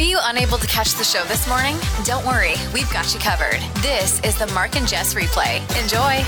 Were 0.00 0.06
you 0.06 0.18
unable 0.22 0.56
to 0.56 0.66
catch 0.66 0.94
the 0.94 1.04
show 1.04 1.22
this 1.24 1.46
morning? 1.46 1.76
Don't 2.04 2.24
worry, 2.24 2.54
we've 2.72 2.90
got 2.90 3.12
you 3.12 3.20
covered. 3.20 3.60
This 3.82 4.18
is 4.24 4.34
the 4.38 4.46
Mark 4.54 4.74
and 4.74 4.88
Jess 4.88 5.12
replay. 5.12 5.60
Enjoy. 5.78 6.24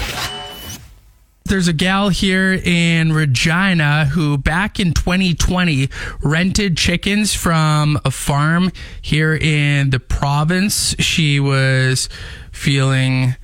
There's 1.44 1.68
a 1.68 1.72
gal 1.72 2.10
here 2.10 2.52
in 2.52 3.14
Regina 3.14 4.04
who 4.04 4.36
back 4.36 4.78
in 4.78 4.92
2020 4.92 5.88
rented 6.22 6.76
chickens 6.76 7.34
from 7.34 7.98
a 8.04 8.10
farm 8.10 8.72
here 9.00 9.34
in 9.34 9.88
the 9.88 10.00
province. 10.00 10.94
She 10.98 11.40
was 11.40 12.10
feeling 12.50 13.36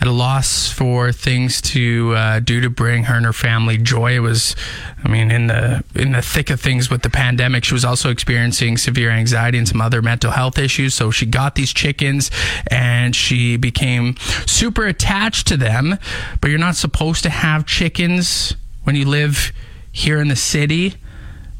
at 0.00 0.06
a 0.06 0.12
loss 0.12 0.70
for 0.70 1.12
things 1.12 1.60
to 1.60 2.14
uh, 2.16 2.40
do 2.40 2.60
to 2.62 2.70
bring 2.70 3.04
her 3.04 3.14
and 3.14 3.26
her 3.26 3.32
family 3.32 3.76
joy. 3.76 4.14
It 4.16 4.20
was, 4.20 4.56
I 5.04 5.08
mean, 5.08 5.30
in 5.30 5.48
the 5.48 5.84
in 5.94 6.12
the 6.12 6.22
thick 6.22 6.48
of 6.48 6.60
things 6.60 6.90
with 6.90 7.02
the 7.02 7.10
pandemic, 7.10 7.64
she 7.64 7.74
was 7.74 7.84
also 7.84 8.10
experiencing 8.10 8.78
severe 8.78 9.10
anxiety 9.10 9.58
and 9.58 9.68
some 9.68 9.80
other 9.80 10.00
mental 10.00 10.30
health 10.30 10.58
issues. 10.58 10.94
So 10.94 11.10
she 11.10 11.26
got 11.26 11.54
these 11.54 11.72
chickens 11.72 12.30
and 12.68 13.14
she 13.14 13.58
became 13.58 14.16
super 14.46 14.86
attached 14.86 15.46
to 15.48 15.56
them. 15.56 15.98
But 16.40 16.48
you're 16.50 16.58
not 16.58 16.76
supposed 16.76 17.22
to 17.24 17.30
have 17.30 17.66
chickens 17.66 18.56
when 18.84 18.96
you 18.96 19.04
live 19.04 19.52
here 19.92 20.18
in 20.20 20.28
the 20.28 20.36
city. 20.36 20.94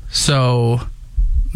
So 0.09 0.81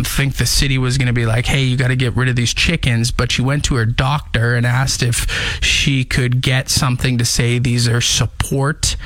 think 0.03 0.37
the 0.37 0.47
city 0.47 0.77
was 0.77 0.99
going 0.99 1.07
to 1.07 1.13
be 1.13 1.27
like, 1.27 1.47
hey, 1.47 1.63
you 1.63 1.77
got 1.77 1.89
to 1.89 1.97
get 1.97 2.17
rid 2.17 2.29
of 2.29 2.37
these 2.37 2.53
chickens. 2.53 3.13
But 3.13 3.31
she 3.31 3.43
went 3.43 3.65
to 3.67 3.77
her 3.77 3.87
doctor 3.87 4.55
and 4.55 4.67
asked 4.67 5.03
if 5.03 5.61
she 5.63 6.05
could 6.05 6.41
get 6.41 6.69
something 6.69 7.19
to 7.19 7.25
say 7.25 7.59
these 7.59 7.87
are 7.87 8.01
support 8.01 8.97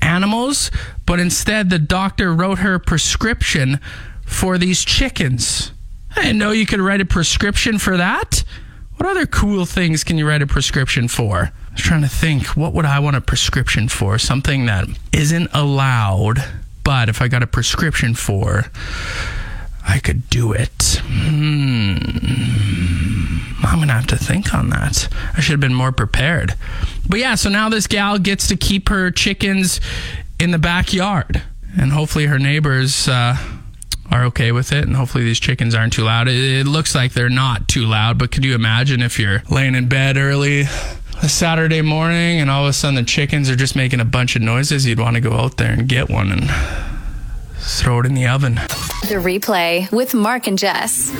animals. 0.00 0.70
But 1.06 1.20
instead, 1.20 1.70
the 1.70 1.78
doctor 1.78 2.34
wrote 2.34 2.58
her 2.58 2.74
a 2.74 2.80
prescription 2.80 3.78
for 4.26 4.58
these 4.58 4.84
chickens. 4.84 5.72
I 6.16 6.22
didn't 6.22 6.38
know 6.38 6.50
you 6.50 6.66
could 6.66 6.80
write 6.80 7.00
a 7.00 7.06
prescription 7.06 7.78
for 7.78 7.96
that. 7.96 8.44
What 8.96 9.08
other 9.08 9.26
cool 9.26 9.64
things 9.64 10.04
can 10.04 10.18
you 10.18 10.28
write 10.28 10.42
a 10.42 10.46
prescription 10.46 11.08
for? 11.08 11.52
I 11.68 11.72
was 11.72 11.80
trying 11.80 12.02
to 12.02 12.08
think, 12.08 12.48
what 12.48 12.74
would 12.74 12.84
I 12.84 12.98
want 12.98 13.16
a 13.16 13.20
prescription 13.20 13.88
for? 13.88 14.18
Something 14.18 14.66
that 14.66 14.86
isn't 15.12 15.48
allowed, 15.54 16.38
but 16.84 17.08
if 17.08 17.22
I 17.22 17.28
got 17.28 17.42
a 17.42 17.46
prescription 17.46 18.14
for, 18.14 18.66
I 19.86 19.98
could 19.98 20.28
do 20.30 20.52
it. 20.52 21.00
Hmm. 21.04 21.96
I'm 23.64 23.80
to 23.92 23.94
have 23.94 24.06
to 24.08 24.16
think 24.16 24.54
on 24.54 24.70
that. 24.70 25.08
I 25.36 25.40
should 25.40 25.52
have 25.52 25.60
been 25.60 25.74
more 25.74 25.92
prepared. 25.92 26.54
But 27.08 27.20
yeah, 27.20 27.34
so 27.34 27.48
now 27.48 27.68
this 27.68 27.86
gal 27.86 28.18
gets 28.18 28.48
to 28.48 28.56
keep 28.56 28.88
her 28.88 29.10
chickens 29.10 29.80
in 30.38 30.50
the 30.50 30.58
backyard. 30.58 31.42
And 31.78 31.92
hopefully 31.92 32.26
her 32.26 32.38
neighbors 32.38 33.08
uh, 33.08 33.36
are 34.10 34.24
okay 34.24 34.52
with 34.52 34.72
it. 34.72 34.84
And 34.84 34.96
hopefully 34.96 35.24
these 35.24 35.40
chickens 35.40 35.74
aren't 35.74 35.92
too 35.92 36.04
loud. 36.04 36.28
It, 36.28 36.60
it 36.60 36.66
looks 36.66 36.94
like 36.94 37.12
they're 37.12 37.28
not 37.28 37.68
too 37.68 37.86
loud, 37.86 38.18
but 38.18 38.30
could 38.30 38.44
you 38.44 38.54
imagine 38.54 39.02
if 39.02 39.18
you're 39.18 39.42
laying 39.50 39.74
in 39.74 39.88
bed 39.88 40.16
early? 40.16 40.62
A 41.22 41.28
Saturday 41.28 41.82
morning, 41.82 42.40
and 42.40 42.50
all 42.50 42.64
of 42.64 42.70
a 42.70 42.72
sudden 42.72 42.96
the 42.96 43.04
chickens 43.04 43.48
are 43.48 43.54
just 43.54 43.76
making 43.76 44.00
a 44.00 44.04
bunch 44.04 44.34
of 44.34 44.42
noises. 44.42 44.86
You'd 44.86 44.98
want 44.98 45.14
to 45.14 45.20
go 45.20 45.34
out 45.34 45.56
there 45.56 45.70
and 45.70 45.88
get 45.88 46.10
one 46.10 46.32
and 46.32 46.50
throw 47.58 48.00
it 48.00 48.06
in 48.06 48.14
the 48.14 48.26
oven. 48.26 48.58
The 49.02 49.18
replay 49.18 49.90
with 49.92 50.14
Mark 50.14 50.46
and 50.46 50.58
Jess. 50.58 51.12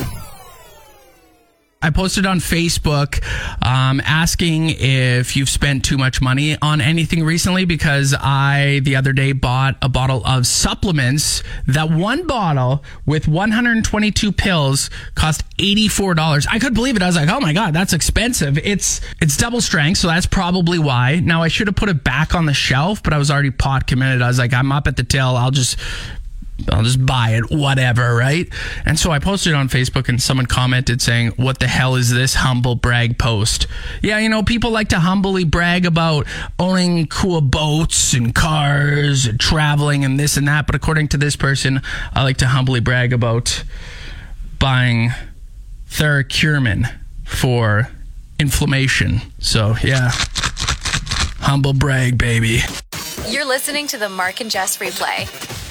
I 1.85 1.91
posted 1.91 2.27
on 2.27 2.39
Facebook 2.39 3.21
um, 3.61 4.01
asking 4.05 4.71
if 4.71 5.35
you've 5.37 5.49
spent 5.49 5.85
too 5.85 5.99
much 5.99 6.23
money 6.23 6.57
on 6.63 6.81
anything 6.81 7.25
recently 7.25 7.65
because 7.65 8.15
I, 8.19 8.81
the 8.85 8.95
other 8.95 9.13
day, 9.13 9.33
bought 9.33 9.79
a 9.83 9.89
bottle 9.89 10.25
of 10.25 10.47
supplements. 10.47 11.43
That 11.67 11.91
one 11.91 12.25
bottle 12.25 12.85
with 13.05 13.27
122 13.27 14.31
pills 14.31 14.89
cost 15.17 15.43
$84. 15.57 16.47
I 16.49 16.61
couldn't 16.61 16.75
believe 16.75 16.95
it. 16.95 17.03
I 17.03 17.07
was 17.07 17.17
like, 17.17 17.29
oh 17.29 17.41
my 17.41 17.53
God, 17.53 17.75
that's 17.75 17.93
expensive. 17.93 18.59
It's, 18.59 19.01
it's 19.21 19.37
double 19.37 19.61
strength, 19.61 19.99
so 19.99 20.07
that's 20.07 20.27
probably 20.27 20.79
why. 20.79 21.19
Now, 21.19 21.43
I 21.43 21.49
should 21.49 21.67
have 21.67 21.77
put 21.77 21.89
it 21.89 22.05
back 22.05 22.33
on 22.37 22.47
the 22.47 22.55
shelf, 22.55 23.03
but 23.03 23.13
I 23.13 23.19
was 23.19 23.29
already 23.29 23.51
pot 23.51 23.89
committed. 23.89 24.23
I 24.23 24.29
was 24.29 24.39
like, 24.39 24.55
I'm 24.55 24.71
up 24.71 24.87
at 24.87 24.97
the 24.97 25.03
till. 25.03 25.37
I'll 25.37 25.51
just 25.51 25.77
I'll 26.71 26.83
just 26.83 27.05
buy 27.05 27.31
it, 27.31 27.51
whatever, 27.51 28.15
right? 28.15 28.49
And 28.85 28.99
so 28.99 29.11
I 29.11 29.19
posted 29.19 29.55
on 29.55 29.69
Facebook 29.69 30.09
and 30.09 30.23
someone 30.23 30.47
commented 30.47 31.03
saying, 31.03 31.33
What 31.37 31.59
the 31.59 31.67
hell 31.67 31.97
is 31.97 32.11
this 32.11 32.35
humble 32.35 32.75
brag 32.75 33.19
post? 33.19 33.67
Yeah, 34.01 34.19
you 34.19 34.29
know, 34.29 34.43
people 34.43 34.71
like 34.71 34.89
to 34.89 35.01
humbly 35.01 35.45
brag 35.45 35.87
about 35.87 36.27
owning 36.59 37.07
cool 37.07 37.41
boats 37.41 38.13
and 38.13 38.35
cars 38.35 39.27
and 39.27 39.41
traveling 39.41 40.05
and 40.05 40.21
this 40.21 40.37
and 40.37 40.47
that. 40.47 40.67
But 40.67 40.75
according 40.75 41.09
to 41.09 41.17
this 41.17 41.37
person, 41.37 41.81
I 42.13 42.23
like 42.23 42.37
to 42.39 42.47
humbly 42.47 42.81
brag 42.81 43.13
about 43.13 43.65
buying 44.59 45.11
Theracurmin 45.89 46.93
for 47.25 47.89
inflammation. 48.39 49.21
So, 49.41 49.75
yeah, 49.83 50.11
humble 51.41 51.73
brag, 51.73 52.19
baby. 52.19 52.61
You're 53.29 53.47
listening 53.47 53.87
to 53.89 53.99
the 53.99 54.09
Mark 54.09 54.41
and 54.41 54.51
Jess 54.51 54.79
replay. 54.79 55.62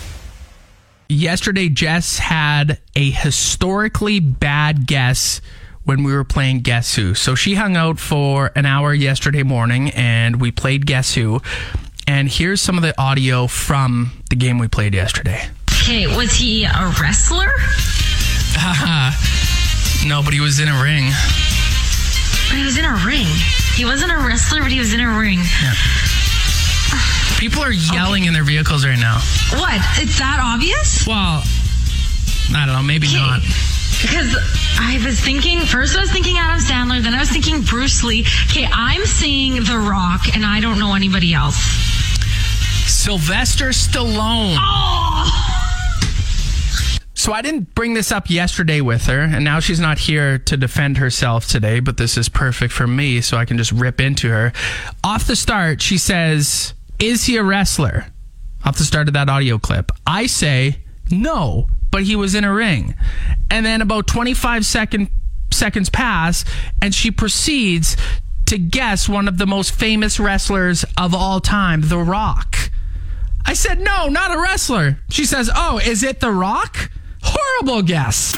Yesterday 1.11 1.69
Jess 1.69 2.17
had 2.17 2.79
a 2.95 3.11
historically 3.11 4.19
bad 4.19 4.87
guess 4.87 5.41
when 5.83 6.03
we 6.03 6.13
were 6.13 6.23
playing 6.23 6.61
Guess 6.61 6.95
Who. 6.95 7.13
So 7.15 7.35
she 7.35 7.55
hung 7.55 7.75
out 7.75 7.99
for 7.99 8.51
an 8.55 8.65
hour 8.65 8.93
yesterday 8.93 9.43
morning 9.43 9.89
and 9.91 10.39
we 10.39 10.51
played 10.51 10.85
Guess 10.85 11.15
Who. 11.15 11.41
And 12.07 12.29
here's 12.29 12.61
some 12.61 12.77
of 12.77 12.83
the 12.83 12.99
audio 12.99 13.47
from 13.47 14.11
the 14.29 14.35
game 14.35 14.57
we 14.59 14.67
played 14.67 14.93
yesterday. 14.93 15.41
Okay, 15.69 16.07
was 16.07 16.33
he 16.33 16.65
a 16.65 16.93
wrestler? 17.01 17.49
No, 20.05 20.21
but 20.23 20.33
he 20.33 20.39
was 20.39 20.59
in 20.59 20.67
a 20.67 20.83
ring. 20.83 21.11
But 22.49 22.57
he 22.57 22.63
was 22.63 22.77
in 22.77 22.85
a 22.85 23.01
ring. 23.05 23.27
He 23.75 23.85
wasn't 23.85 24.11
a 24.11 24.17
wrestler, 24.17 24.61
but 24.61 24.71
he 24.71 24.79
was 24.79 24.93
in 24.93 24.99
a 24.99 25.17
ring. 25.17 25.39
People 27.37 27.63
are 27.63 27.71
yelling 27.71 28.25
in 28.25 28.33
their 28.33 28.43
vehicles 28.43 28.85
right 28.85 28.99
now. 28.99 29.19
What? 29.53 29.81
It's 29.97 30.19
that 30.19 30.39
obvious? 30.41 31.07
Well, 31.07 31.43
I 32.53 32.65
don't 32.65 32.75
know, 32.75 32.83
maybe 32.83 33.07
not. 33.13 33.41
Because 34.01 34.35
I 34.79 34.99
was 35.05 35.19
thinking, 35.19 35.59
first 35.61 35.95
I 35.95 36.01
was 36.01 36.11
thinking 36.11 36.37
Adam 36.37 36.59
Sandler, 36.59 37.01
then 37.01 37.13
I 37.13 37.19
was 37.19 37.29
thinking 37.29 37.61
Bruce 37.61 38.03
Lee. 38.03 38.25
Okay, 38.49 38.67
I'm 38.71 39.05
seeing 39.05 39.63
The 39.63 39.77
Rock, 39.77 40.35
and 40.35 40.43
I 40.43 40.59
don't 40.59 40.79
know 40.79 40.95
anybody 40.95 41.33
else. 41.33 41.55
Sylvester 42.87 43.69
Stallone. 43.69 44.57
Oh! 44.59 45.51
So 47.13 47.33
I 47.33 47.43
didn't 47.43 47.75
bring 47.75 47.93
this 47.93 48.11
up 48.11 48.31
yesterday 48.31 48.81
with 48.81 49.05
her, 49.05 49.19
and 49.19 49.43
now 49.45 49.59
she's 49.59 49.79
not 49.79 49.99
here 49.99 50.39
to 50.39 50.57
defend 50.57 50.97
herself 50.97 51.47
today, 51.47 51.79
but 51.79 51.97
this 51.97 52.17
is 52.17 52.29
perfect 52.29 52.73
for 52.73 52.87
me, 52.87 53.21
so 53.21 53.37
I 53.37 53.45
can 53.45 53.59
just 53.59 53.71
rip 53.71 54.01
into 54.01 54.29
her. 54.29 54.51
Off 55.03 55.27
the 55.27 55.35
start, 55.35 55.83
she 55.83 55.99
says, 55.99 56.73
Is 57.01 57.25
he 57.25 57.37
a 57.37 57.43
wrestler? 57.43 58.05
Off 58.63 58.77
the 58.77 58.83
start 58.83 59.07
of 59.07 59.15
that 59.15 59.27
audio 59.27 59.57
clip. 59.57 59.91
I 60.05 60.27
say, 60.27 60.83
No, 61.09 61.67
but 61.89 62.03
he 62.03 62.15
was 62.15 62.35
in 62.35 62.43
a 62.43 62.53
ring. 62.53 62.93
And 63.49 63.65
then 63.65 63.81
about 63.81 64.05
25 64.05 64.65
second, 64.65 65.09
seconds 65.51 65.89
pass, 65.89 66.45
and 66.81 66.93
she 66.93 67.09
proceeds 67.09 67.97
to 68.45 68.57
guess 68.57 69.09
one 69.09 69.27
of 69.27 69.37
the 69.37 69.47
most 69.47 69.71
famous 69.73 70.19
wrestlers 70.19 70.85
of 70.97 71.15
all 71.15 71.39
time, 71.39 71.81
The 71.81 71.97
Rock. 71.97 72.55
I 73.45 73.53
said, 73.53 73.79
no, 73.79 74.07
not 74.07 74.35
a 74.35 74.39
wrestler. 74.39 74.99
She 75.09 75.25
says, 75.25 75.49
oh, 75.55 75.79
is 75.79 76.03
it 76.03 76.19
The 76.19 76.31
Rock? 76.31 76.91
Horrible 77.23 77.81
guess. 77.81 78.35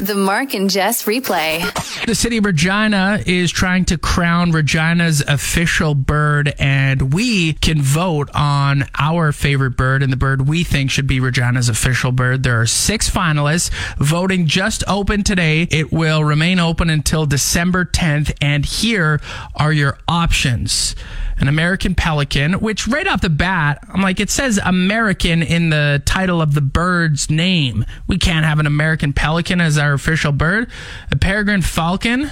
The 0.00 0.14
Mark 0.14 0.54
and 0.54 0.70
Jess 0.70 1.04
replay. 1.04 1.60
The 2.06 2.14
city 2.14 2.38
of 2.38 2.46
Regina 2.46 3.22
is 3.26 3.52
trying 3.52 3.84
to 3.86 3.98
crown 3.98 4.50
Regina's 4.50 5.20
official 5.20 5.94
bird, 5.94 6.54
and 6.58 7.12
we 7.12 7.52
can 7.52 7.82
vote 7.82 8.30
on 8.34 8.86
our 8.98 9.30
favorite 9.30 9.76
bird 9.76 10.02
and 10.02 10.10
the 10.10 10.16
bird 10.16 10.48
we 10.48 10.64
think 10.64 10.90
should 10.90 11.06
be 11.06 11.20
Regina's 11.20 11.68
official 11.68 12.12
bird. 12.12 12.44
There 12.44 12.58
are 12.58 12.66
six 12.66 13.10
finalists. 13.10 13.70
Voting 13.98 14.46
just 14.46 14.84
opened 14.88 15.26
today. 15.26 15.68
It 15.70 15.92
will 15.92 16.24
remain 16.24 16.60
open 16.60 16.88
until 16.88 17.26
December 17.26 17.84
10th, 17.84 18.34
and 18.40 18.64
here 18.64 19.20
are 19.54 19.72
your 19.72 19.98
options 20.08 20.94
an 21.40 21.48
American 21.48 21.94
pelican, 21.94 22.54
which 22.54 22.88
right 22.88 23.06
off 23.06 23.20
the 23.20 23.30
bat, 23.30 23.78
I'm 23.88 24.02
like, 24.02 24.20
it 24.20 24.30
says 24.30 24.58
American 24.64 25.42
in 25.42 25.70
the 25.70 26.02
title 26.04 26.42
of 26.42 26.54
the 26.54 26.60
bird's 26.60 27.30
name. 27.30 27.84
We 28.06 28.18
can't 28.18 28.44
have 28.44 28.58
an 28.58 28.66
American 28.66 29.12
pelican 29.12 29.57
as 29.60 29.78
our 29.78 29.92
official 29.92 30.32
bird. 30.32 30.70
A 31.10 31.16
peregrine 31.16 31.62
falcon 31.62 32.30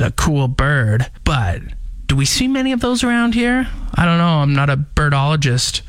a 0.00 0.10
cool 0.12 0.48
bird, 0.48 1.10
but 1.24 1.60
do 2.06 2.16
we 2.16 2.24
see 2.24 2.48
many 2.48 2.72
of 2.72 2.80
those 2.80 3.04
around 3.04 3.34
here? 3.34 3.68
I 3.94 4.04
don't 4.04 4.18
know. 4.18 4.40
I'm 4.40 4.54
not 4.54 4.70
a 4.70 4.76
birdologist 4.76 5.82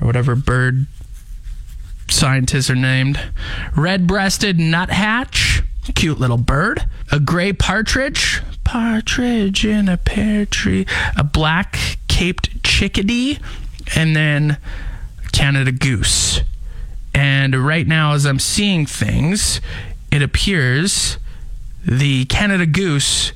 or 0.00 0.06
whatever 0.06 0.34
bird 0.34 0.86
scientists 2.08 2.70
are 2.70 2.76
named. 2.76 3.20
Red 3.76 4.06
breasted 4.06 4.58
nuthatch, 4.58 5.62
cute 5.94 6.20
little 6.20 6.38
bird. 6.38 6.86
A 7.10 7.18
gray 7.18 7.52
partridge, 7.52 8.42
partridge 8.64 9.64
in 9.64 9.88
a 9.88 9.96
pear 9.96 10.46
tree. 10.46 10.86
A 11.16 11.24
black 11.24 11.98
capped 12.08 12.62
chickadee, 12.62 13.38
and 13.94 14.14
then 14.14 14.58
Canada 15.32 15.72
goose. 15.72 16.40
And 17.14 17.54
right 17.54 17.86
now, 17.86 18.14
as 18.14 18.24
I'm 18.24 18.38
seeing 18.38 18.86
things, 18.86 19.60
it 20.12 20.22
appears 20.22 21.18
the 21.84 22.26
Canada 22.26 22.66
goose 22.66 23.32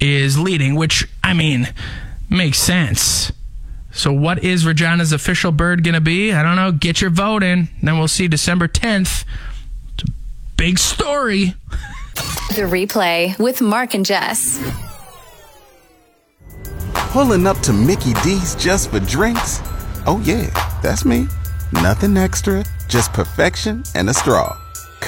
is 0.00 0.38
leading, 0.38 0.74
which, 0.76 1.08
I 1.24 1.34
mean, 1.34 1.72
makes 2.28 2.58
sense. 2.58 3.32
So, 3.92 4.12
what 4.12 4.44
is 4.44 4.64
Regina's 4.64 5.12
official 5.12 5.50
bird 5.50 5.82
going 5.82 5.94
to 5.94 6.00
be? 6.00 6.32
I 6.32 6.42
don't 6.42 6.56
know. 6.56 6.70
Get 6.70 7.00
your 7.00 7.10
vote 7.10 7.42
in. 7.42 7.68
Then 7.82 7.98
we'll 7.98 8.06
see 8.06 8.28
December 8.28 8.68
10th. 8.68 9.24
It's 9.94 10.04
a 10.04 10.12
big 10.56 10.78
story. 10.78 11.54
The 12.50 12.62
replay 12.62 13.38
with 13.38 13.62
Mark 13.62 13.94
and 13.94 14.04
Jess. 14.04 14.60
Pulling 16.92 17.46
up 17.46 17.58
to 17.60 17.72
Mickey 17.72 18.12
D's 18.24 18.56
just 18.56 18.90
for 18.90 18.98
drinks? 18.98 19.60
Oh, 20.04 20.20
yeah, 20.24 20.50
that's 20.82 21.04
me. 21.04 21.28
Nothing 21.72 22.16
extra, 22.16 22.64
just 22.88 23.12
perfection 23.12 23.84
and 23.94 24.10
a 24.10 24.14
straw. 24.14 24.58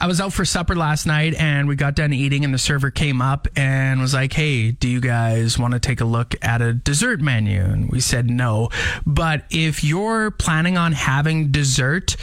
I 0.00 0.06
was 0.06 0.18
out 0.18 0.32
for 0.32 0.46
supper 0.46 0.74
last 0.74 1.06
night 1.06 1.34
and 1.34 1.68
we 1.68 1.76
got 1.76 1.94
done 1.94 2.14
eating 2.14 2.42
and 2.42 2.54
the 2.54 2.58
server 2.58 2.90
came 2.90 3.20
up 3.20 3.46
and 3.54 4.00
was 4.00 4.14
like, 4.14 4.32
"Hey, 4.32 4.70
do 4.70 4.88
you 4.88 4.98
guys 4.98 5.58
want 5.58 5.74
to 5.74 5.78
take 5.78 6.00
a 6.00 6.06
look 6.06 6.34
at 6.40 6.62
a 6.62 6.72
dessert 6.72 7.20
menu?" 7.20 7.60
And 7.60 7.90
we 7.90 8.00
said 8.00 8.30
no. 8.30 8.70
But 9.04 9.44
if 9.50 9.84
you're 9.84 10.30
planning 10.30 10.78
on 10.78 10.92
having 10.92 11.52
dessert, 11.52 12.16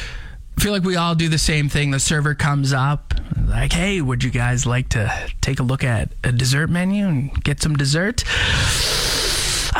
I 0.58 0.62
feel 0.62 0.72
like 0.72 0.84
we 0.84 0.96
all 0.96 1.14
do 1.14 1.30
the 1.30 1.38
same 1.38 1.70
thing. 1.70 1.92
The 1.92 2.00
server 2.00 2.34
comes 2.34 2.74
up 2.74 3.14
like, 3.48 3.74
"Hey, 3.74 4.02
would 4.02 4.24
you 4.24 4.32
guys 4.32 4.66
like 4.66 4.90
to 4.90 5.14
take 5.42 5.60
a 5.60 5.64
look 5.64 5.84
at 5.84 6.14
a 6.24 6.32
dessert 6.32 6.72
menu 6.72 7.08
and 7.08 7.44
get 7.44 7.62
some 7.62 7.76
dessert?" 7.76 8.24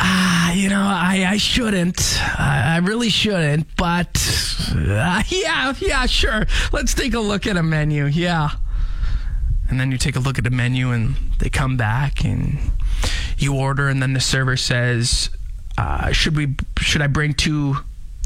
Ah, 0.00 0.52
you 0.52 0.68
know, 0.68 0.80
I, 0.80 1.26
I 1.28 1.36
shouldn't. 1.38 2.00
I, 2.38 2.74
I 2.74 2.76
really 2.78 3.08
shouldn't. 3.08 3.66
But 3.76 4.16
uh, 4.72 5.22
yeah, 5.28 5.74
yeah, 5.80 6.06
sure. 6.06 6.46
Let's 6.72 6.94
take 6.94 7.14
a 7.14 7.20
look 7.20 7.46
at 7.46 7.56
a 7.56 7.62
menu. 7.62 8.06
Yeah. 8.06 8.50
And 9.68 9.78
then 9.80 9.90
you 9.90 9.98
take 9.98 10.16
a 10.16 10.20
look 10.20 10.38
at 10.38 10.44
the 10.44 10.50
menu 10.50 10.92
and 10.92 11.16
they 11.40 11.50
come 11.50 11.76
back 11.76 12.24
and 12.24 12.58
you 13.36 13.54
order 13.54 13.88
and 13.88 14.00
then 14.00 14.12
the 14.12 14.20
server 14.20 14.56
says, 14.56 15.30
uh, 15.76 16.12
should 16.12 16.36
we 16.36 16.54
should 16.78 17.02
I 17.02 17.06
bring 17.06 17.34
two 17.34 17.76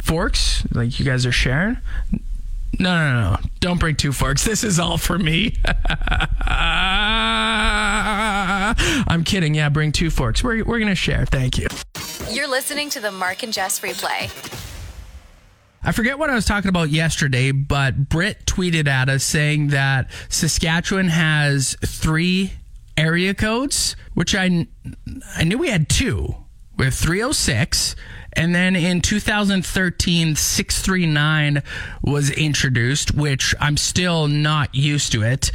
forks? 0.03 0.65
Like 0.73 0.99
you 0.99 1.05
guys 1.05 1.27
are 1.27 1.33
sharing? 1.33 1.79
No, 2.79 2.97
no, 2.97 3.31
no. 3.31 3.37
Don't 3.61 3.79
bring 3.79 3.97
two 3.97 4.13
forks. 4.13 4.45
This 4.45 4.63
is 4.65 4.79
all 4.79 4.99
for 4.99 5.19
me. 5.19 5.57
I'm 9.12 9.25
kidding. 9.25 9.55
Yeah, 9.55 9.69
bring 9.69 9.93
two 9.93 10.09
forks. 10.09 10.43
We're, 10.43 10.64
we're 10.64 10.79
going 10.79 10.88
to 10.88 10.94
share. 10.94 11.26
Thank 11.26 11.59
you. 11.59 11.67
You're 12.31 12.49
listening 12.49 12.88
to 12.91 13.00
the 13.00 13.12
Mark 13.12 13.43
and 13.43 13.53
Jess 13.53 13.81
replay. 13.81 14.31
I 15.85 15.93
forget 15.93 16.19
what 16.19 16.31
I 16.31 16.35
was 16.35 16.47
talking 16.47 16.70
about 16.70 16.88
yesterday, 16.88 17.50
but 17.50 18.09
Britt 18.09 18.47
tweeted 18.47 18.88
at 18.88 19.11
us 19.11 19.23
saying 19.23 19.69
that 19.69 20.11
Saskatchewan 20.31 21.09
has 21.09 21.76
three 21.85 22.55
area 22.97 23.35
codes, 23.35 23.97
which 24.14 24.35
I, 24.35 24.67
I 25.37 25.44
knew 25.44 25.59
we 25.59 25.69
had 25.69 25.91
two. 25.91 26.35
We 26.79 26.87
have 26.87 26.94
306. 26.94 27.94
And 28.32 28.55
then 28.55 28.75
in 28.75 29.03
2013, 29.03 30.37
639 30.37 31.62
was 32.03 32.31
introduced, 32.31 33.12
which 33.12 33.55
I'm 33.61 33.76
still 33.76 34.26
not 34.26 34.75
used 34.75 35.12
to 35.12 35.23
it. 35.23 35.53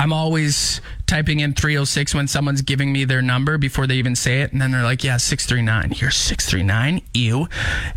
I'm 0.00 0.14
always 0.14 0.80
typing 1.06 1.40
in 1.40 1.52
306 1.52 2.14
when 2.14 2.26
someone's 2.26 2.62
giving 2.62 2.90
me 2.90 3.04
their 3.04 3.20
number 3.20 3.58
before 3.58 3.86
they 3.86 3.96
even 3.96 4.16
say 4.16 4.40
it. 4.40 4.50
And 4.50 4.60
then 4.60 4.70
they're 4.70 4.82
like, 4.82 5.04
yeah, 5.04 5.18
639. 5.18 5.98
You're 6.00 6.10
639. 6.10 7.02
Ew. 7.12 7.46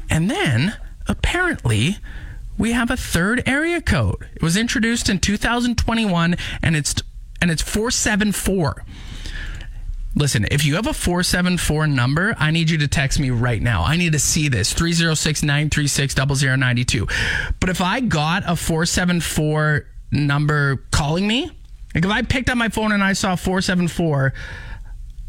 And 0.10 0.30
then 0.30 0.76
apparently 1.08 2.00
we 2.58 2.74
have 2.74 2.92
a 2.92 2.98
third 2.98 3.42
area 3.46 3.80
code. 3.80 4.28
It 4.36 4.42
was 4.42 4.58
introduced 4.58 5.08
in 5.08 5.20
2021 5.20 6.36
and 6.62 6.76
it's 6.76 6.94
and 7.42 7.50
it's 7.50 7.62
474. 7.62 8.84
Listen, 10.14 10.46
if 10.52 10.66
you 10.66 10.76
have 10.76 10.88
a 10.88 10.94
474 10.94 11.88
number, 11.88 12.36
I 12.38 12.52
need 12.52 12.70
you 12.70 12.78
to 12.80 12.88
text 12.90 13.18
me 13.18 13.30
right 13.30 13.62
now. 13.62 13.84
I 13.84 13.96
need 13.96 14.12
to 14.12 14.20
see 14.20 14.50
this 14.50 14.74
306 14.74 15.42
936 15.42 16.16
0092. 16.16 17.08
But 17.62 17.70
if 17.70 17.80
I 17.80 18.02
got 18.02 18.44
a 18.44 18.58
474 18.58 19.88
number 20.12 20.84
calling 20.92 21.26
me, 21.26 21.50
like 21.94 22.06
if 22.06 22.12
I 22.12 22.22
picked 22.22 22.50
up 22.50 22.58
my 22.58 22.70
phone 22.70 22.92
and 22.92 23.04
I 23.04 23.14
saw 23.14 23.36
474, 23.36 24.34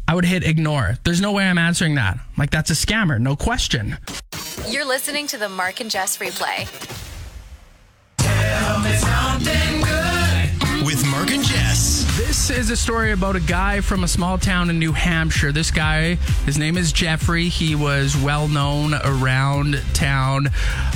I 0.07 0.15
would 0.15 0.25
hit 0.25 0.43
ignore. 0.43 0.97
There's 1.03 1.21
no 1.21 1.31
way 1.31 1.45
I'm 1.45 1.57
answering 1.57 1.95
that. 1.95 2.19
Like 2.37 2.51
that's 2.51 2.69
a 2.69 2.73
scammer, 2.73 3.19
no 3.19 3.35
question. 3.35 3.97
You're 4.67 4.85
listening 4.85 5.27
to 5.27 5.37
the 5.37 5.49
Mark 5.49 5.79
and 5.79 5.89
Jess 5.89 6.17
replay. 6.17 6.67
With 10.85 11.05
Mark 11.07 11.31
and 11.31 11.43
Jess. 11.43 12.04
This 12.17 12.49
is 12.49 12.69
a 12.69 12.77
story 12.77 13.11
about 13.11 13.35
a 13.35 13.41
guy 13.41 13.81
from 13.81 14.05
a 14.05 14.07
small 14.07 14.37
town 14.37 14.69
in 14.69 14.79
New 14.79 14.93
Hampshire. 14.93 15.51
This 15.51 15.69
guy, 15.69 16.15
his 16.45 16.57
name 16.57 16.77
is 16.77 16.93
Jeffrey. 16.93 17.49
He 17.49 17.75
was 17.75 18.15
well 18.15 18.47
known 18.47 18.93
around 18.93 19.81
town 19.93 20.47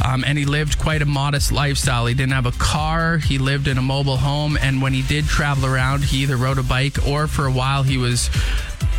um, 0.05 0.23
and 0.23 0.37
he 0.37 0.45
lived 0.45 0.79
quite 0.79 1.01
a 1.01 1.05
modest 1.05 1.51
lifestyle. 1.51 2.05
He 2.05 2.13
didn't 2.13 2.31
have 2.31 2.45
a 2.45 2.53
car, 2.53 3.17
he 3.17 3.37
lived 3.37 3.67
in 3.67 3.77
a 3.77 3.81
mobile 3.81 4.15
home, 4.15 4.57
and 4.61 4.81
when 4.81 4.93
he 4.93 5.01
did 5.01 5.25
travel 5.25 5.65
around, 5.65 6.05
he 6.05 6.19
either 6.19 6.37
rode 6.37 6.57
a 6.57 6.63
bike 6.63 7.05
or 7.05 7.27
for 7.27 7.45
a 7.45 7.51
while 7.51 7.83
he 7.83 7.97
was 7.97 8.29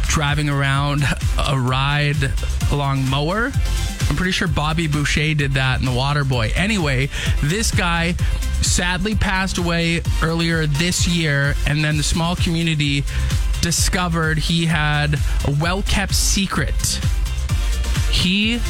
driving 0.03 0.51
around 0.51 1.05
a 1.39 1.59
ride 1.59 2.33
along 2.71 3.09
mower. 3.09 3.51
I'm 4.11 4.17
pretty 4.17 4.33
sure 4.33 4.47
Bobby 4.47 4.89
Boucher 4.89 5.33
did 5.33 5.53
that 5.53 5.81
in 5.81 5.87
The 5.87 5.93
Water 5.93 6.25
Boy. 6.25 6.53
Anyway, 6.55 7.09
this 7.43 7.71
guy 7.71 8.15
sadly 8.63 9.15
passed 9.15 9.59
away 9.59 10.03
earlier 10.23 10.67
this 10.67 11.07
year, 11.07 11.55
and 11.67 11.85
then 11.85 11.97
the 11.97 12.03
small 12.03 12.37
community 12.37 13.05
discovered 13.61 14.39
he 14.39 14.67
had 14.67 15.15
a 15.47 15.51
well 15.61 15.83
kept 15.83 16.15
secret. 16.15 17.01
He 18.11 18.61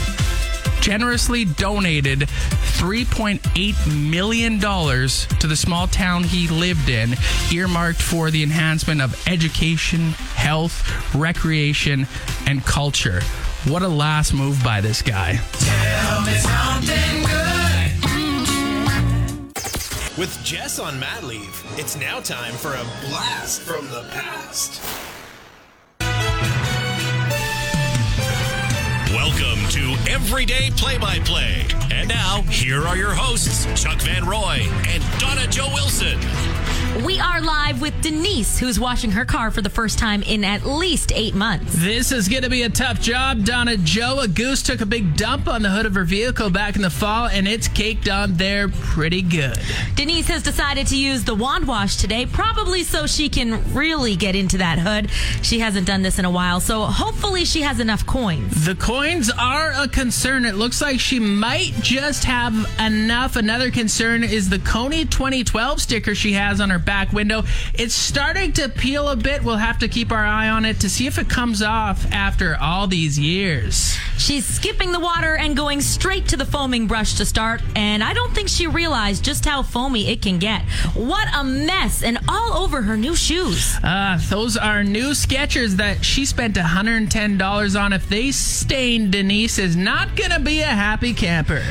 generously 0.80 1.44
donated 1.44 2.20
$3.8 2.20 4.11
million 4.11 4.59
to 4.59 5.47
the 5.47 5.56
small 5.56 5.87
town 5.87 6.25
he 6.25 6.49
lived 6.49 6.88
in, 6.88 7.14
earmarked 7.52 8.00
for 8.00 8.30
the 8.30 8.42
enhancement 8.42 9.02
of 9.02 9.28
education, 9.28 10.11
health, 10.35 11.14
recreation, 11.14 12.06
and 12.47 12.64
culture. 12.64 13.20
What 13.68 13.82
a 13.82 13.88
last 13.88 14.32
move 14.32 14.62
by 14.64 14.80
this 14.80 15.02
guy. 15.02 15.38
With 20.21 20.45
Jess 20.45 20.79
on 20.79 21.00
mat 21.00 21.25
leave, 21.25 21.65
it's 21.79 21.97
now 21.97 22.21
time 22.21 22.53
for 22.53 22.75
a 22.75 22.85
blast 23.09 23.62
from 23.62 23.87
the 23.87 24.07
past. 24.11 24.83
Welcome 29.15 29.67
to 29.71 30.12
Everyday 30.12 30.73
Play 30.77 30.99
by 30.99 31.21
Play. 31.21 31.65
And 31.91 32.07
now, 32.07 32.43
here 32.50 32.87
are 32.87 32.99
your 32.99 33.15
hosts, 33.15 33.65
Chuck 33.83 33.99
Van 34.03 34.27
Roy 34.27 34.69
and 34.89 35.03
Donna 35.19 35.47
Joe 35.47 35.71
Wilson. 35.73 36.19
We 36.90 37.20
are 37.20 37.40
live 37.40 37.80
with 37.80 37.94
Denise, 38.02 38.59
who's 38.59 38.80
washing 38.80 39.12
her 39.12 39.25
car 39.25 39.52
for 39.52 39.62
the 39.62 39.70
first 39.70 39.97
time 39.97 40.23
in 40.25 40.42
at 40.42 40.66
least 40.66 41.12
eight 41.14 41.37
months. 41.37 41.73
This 41.76 42.11
is 42.11 42.28
going 42.28 42.42
to 42.42 42.50
be 42.50 42.62
a 42.62 42.68
tough 42.68 43.00
job. 43.00 43.44
Donna 43.44 43.76
Joe, 43.76 44.18
a 44.20 44.26
goose 44.26 44.61
took 44.61 44.80
a 44.80 44.87
big 44.87 45.16
dump 45.16 45.47
on 45.47 45.62
the 45.62 45.70
hood 45.70 45.87
of 45.87 45.94
her 45.94 46.02
vehicle 46.02 46.50
back 46.50 46.75
in 46.75 46.82
the 46.82 46.90
fall, 46.90 47.28
and 47.28 47.47
it's 47.47 47.68
caked 47.68 48.09
on 48.09 48.35
there 48.35 48.68
pretty 48.68 49.23
good. 49.23 49.56
Denise 49.94 50.26
has 50.26 50.42
decided 50.42 50.88
to 50.88 50.97
use 50.97 51.23
the 51.23 51.35
wand 51.35 51.68
wash 51.68 51.97
today, 51.97 52.26
probably 52.26 52.82
so 52.82 53.06
she 53.06 53.28
can 53.28 53.73
really 53.73 54.16
get 54.16 54.35
into 54.35 54.59
that 54.59 54.80
hood. 54.80 55.11
She 55.42 55.61
hasn't 55.61 55.87
done 55.87 56.02
this 56.02 56.18
in 56.18 56.25
a 56.25 56.30
while, 56.30 56.59
so 56.59 56.82
hopefully 56.82 57.44
she 57.44 57.62
has 57.62 57.78
enough 57.78 58.04
coins. 58.04 58.64
The 58.64 58.75
coins 58.75 59.30
are 59.38 59.73
a 59.76 59.87
concern. 59.87 60.44
It 60.44 60.56
looks 60.56 60.82
like 60.82 60.99
she 60.99 61.20
might 61.20 61.73
just 61.82 62.25
have 62.25 62.52
enough. 62.80 63.37
Another 63.37 63.70
concern 63.70 64.25
is 64.25 64.49
the 64.49 64.59
Kony 64.59 65.09
2012 65.09 65.80
sticker 65.80 66.16
she 66.16 66.32
has 66.32 66.61
on 66.61 66.68
her 66.68 66.80
back 66.85 67.13
window. 67.13 67.43
It's 67.75 67.95
starting 67.95 68.53
to 68.55 68.69
peel 68.69 69.09
a 69.09 69.17
bit. 69.17 69.43
We'll 69.43 69.57
have 69.57 69.79
to 69.81 69.89
keep 69.89 70.13
our 70.13 70.25
eye 70.25 70.49
on 70.49 70.65
it 70.65 70.81
to 70.81 70.89
see 70.89 71.07
if 71.07 71.19
it 71.19 71.29
comes 71.29 71.63
off 71.63 72.11
after 72.13 72.57
all 72.61 72.87
these 72.87 73.19
years. 73.19 73.97
She's 74.19 74.45
skipping 74.45 74.93
the 74.93 75.01
water 75.01 75.37
and 75.37 75.57
going 75.57 75.81
straight 75.81 76.29
to 76.29 76.37
the 76.37 76.45
foaming 76.45 76.87
brush 76.87 77.15
to 77.15 77.25
start, 77.25 77.63
and 77.75 78.05
I 78.05 78.13
don't 78.13 78.35
think 78.35 78.49
she 78.49 78.67
realized 78.67 79.25
just 79.25 79.47
how 79.47 79.63
foamy 79.63 80.09
it 80.09 80.21
can 80.21 80.39
get. 80.39 80.63
What 80.95 81.27
a 81.35 81.43
mess, 81.43 82.03
and 82.03 82.19
all 82.29 82.53
over 82.63 82.83
her 82.83 82.97
new 82.97 83.17
shoes. 83.17 83.77
Uh, 83.83 84.19
those 84.29 84.57
are 84.57 84.85
new 84.85 85.11
Skechers 85.11 85.77
that 85.77 86.05
she 86.05 86.27
spent 86.27 86.57
$110 86.57 87.81
on. 87.81 87.93
If 87.93 88.09
they 88.09 88.31
stain, 88.31 89.11
Denise 89.11 89.59
is 89.59 89.75
not 89.75 90.15
going 90.17 90.31
to 90.31 90.41
be 90.41 90.61
a 90.61 90.67
happy 90.67 91.15
camper. 91.15 91.63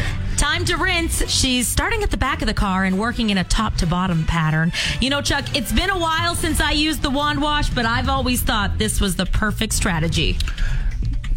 Time 0.52 0.66
to 0.66 0.78
rinse. 0.78 1.30
She's 1.30 1.68
starting 1.68 2.02
at 2.02 2.10
the 2.10 2.18
back 2.18 2.42
of 2.42 2.48
the 2.48 2.56
car 2.56 2.84
and 2.84 2.98
working 2.98 3.30
in 3.30 3.38
a 3.38 3.44
top 3.44 3.76
to 3.78 3.86
bottom 3.86 4.24
pattern. 4.24 4.72
You 5.00 5.12
know, 5.12 5.22
Chuck, 5.22 5.56
it's 5.56 5.72
been 5.72 5.92
a 5.92 6.00
while 6.00 6.34
since 6.34 6.60
I 6.60 6.72
used 6.72 7.04
the 7.04 7.12
wand 7.12 7.40
wash, 7.40 7.70
but 7.70 7.86
I've 7.86 8.10
always 8.10 8.42
thought 8.42 8.80
this 8.80 9.00
was 9.00 9.16
the 9.16 9.28
perfect 9.28 9.74
strategy. 9.74 10.40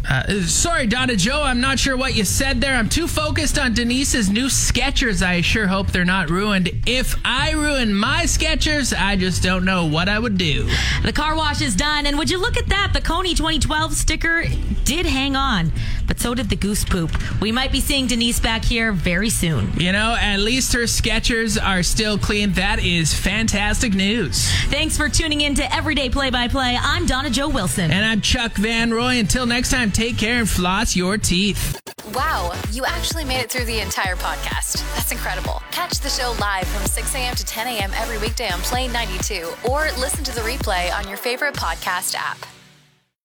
Uh, 0.09 0.41
sorry, 0.41 0.85
Donna 0.85 1.15
Joe, 1.15 1.41
I'm 1.41 1.61
not 1.61 1.79
sure 1.79 1.95
what 1.95 2.13
you 2.15 2.25
said 2.25 2.59
there. 2.59 2.75
I'm 2.75 2.89
too 2.89 3.07
focused 3.07 3.57
on 3.57 3.73
Denise's 3.73 4.29
new 4.29 4.47
Skechers. 4.47 5.25
I 5.25 5.39
sure 5.41 5.65
hope 5.67 5.87
they're 5.91 6.03
not 6.03 6.29
ruined. 6.29 6.69
If 6.85 7.15
I 7.23 7.51
ruin 7.51 7.93
my 7.93 8.23
Skechers, 8.23 8.93
I 8.97 9.15
just 9.15 9.41
don't 9.41 9.63
know 9.63 9.85
what 9.85 10.09
I 10.09 10.19
would 10.19 10.37
do. 10.37 10.69
The 11.03 11.13
car 11.13 11.35
wash 11.35 11.61
is 11.61 11.75
done, 11.75 12.05
and 12.05 12.17
would 12.17 12.29
you 12.29 12.37
look 12.37 12.57
at 12.57 12.67
that? 12.67 12.91
The 12.93 12.99
Kony 12.99 13.35
2012 13.35 13.93
sticker 13.93 14.43
did 14.83 15.05
hang 15.05 15.37
on, 15.37 15.71
but 16.05 16.19
so 16.19 16.35
did 16.35 16.49
the 16.49 16.57
goose 16.57 16.83
poop. 16.83 17.11
We 17.41 17.53
might 17.53 17.71
be 17.71 17.79
seeing 17.79 18.05
Denise 18.05 18.41
back 18.41 18.65
here 18.65 18.91
very 18.91 19.29
soon. 19.29 19.71
You 19.77 19.93
know, 19.93 20.17
at 20.19 20.39
least 20.39 20.73
her 20.73 20.81
Skechers 20.81 21.57
are 21.63 21.81
still 21.81 22.17
clean. 22.17 22.51
That 22.53 22.83
is 22.83 23.13
fantastic 23.13 23.93
news. 23.93 24.51
Thanks 24.65 24.97
for 24.97 25.07
tuning 25.07 25.41
in 25.41 25.55
to 25.55 25.73
Everyday 25.73 26.09
Play 26.09 26.29
by 26.29 26.49
Play. 26.49 26.77
I'm 26.79 27.05
Donna 27.05 27.29
Joe 27.29 27.47
Wilson. 27.47 27.89
And 27.89 28.03
I'm 28.05 28.19
Chuck 28.19 28.53
Van 28.55 28.93
Roy. 28.93 29.19
Until 29.19 29.45
next 29.45 29.71
time, 29.71 29.91
take 29.93 30.17
care 30.17 30.39
and 30.39 30.49
floss 30.49 30.95
your 30.95 31.17
teeth. 31.17 31.79
Wow, 32.13 32.51
you 32.71 32.85
actually 32.85 33.23
made 33.23 33.39
it 33.39 33.51
through 33.51 33.65
the 33.65 33.79
entire 33.79 34.15
podcast. 34.15 34.83
That's 34.95 35.11
incredible. 35.11 35.61
Catch 35.71 35.99
the 35.99 36.09
show 36.09 36.35
live 36.39 36.67
from 36.67 36.85
6 36.85 37.15
a.m. 37.15 37.35
to 37.35 37.45
10 37.45 37.67
a.m. 37.67 37.91
every 37.95 38.17
weekday 38.17 38.49
on 38.49 38.59
Play 38.59 38.87
92 38.87 39.49
or 39.69 39.83
listen 39.99 40.23
to 40.23 40.35
the 40.35 40.41
replay 40.41 40.93
on 40.93 41.07
your 41.07 41.17
favorite 41.17 41.53
podcast 41.53 42.15
app. 42.15 42.37